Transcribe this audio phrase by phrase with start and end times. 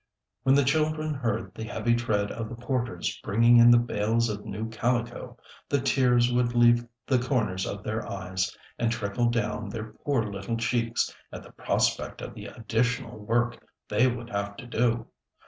[0.41, 4.43] When the children heard the heavy tread of the porters bringing in the bales of
[4.45, 5.37] new calico,
[5.69, 10.57] the tears would leave the corners of their eyes and trickle down their poor little
[10.57, 15.05] cheeks, at the prospect of the additional work they would have to do.